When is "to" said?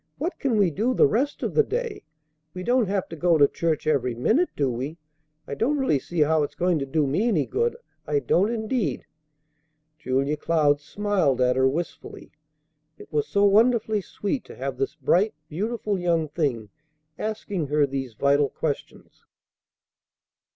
3.09-3.15, 3.37-3.47, 6.79-6.87, 14.45-14.55